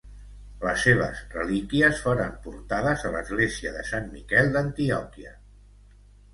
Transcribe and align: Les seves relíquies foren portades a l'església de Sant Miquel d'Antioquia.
Les 0.61 0.85
seves 0.87 1.19
relíquies 1.33 2.01
foren 2.07 2.33
portades 2.47 3.05
a 3.09 3.13
l'església 3.19 3.77
de 3.79 3.87
Sant 3.93 4.11
Miquel 4.17 4.53
d'Antioquia. 4.59 5.39